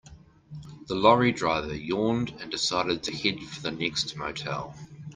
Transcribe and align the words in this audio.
The 0.87 0.95
lorry 0.95 1.31
driver 1.31 1.75
yawned 1.75 2.33
and 2.39 2.49
decided 2.49 3.03
to 3.03 3.15
head 3.15 3.39
for 3.43 3.61
the 3.61 3.69
next 3.69 4.17
motel. 4.17 4.73